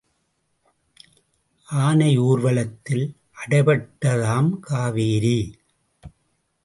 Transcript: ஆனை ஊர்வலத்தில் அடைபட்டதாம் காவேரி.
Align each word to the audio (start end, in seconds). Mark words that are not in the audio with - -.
ஆனை 1.69 2.17
ஊர்வலத்தில் 2.17 3.05
அடைபட்டதாம் 3.37 4.49
காவேரி. 4.59 5.39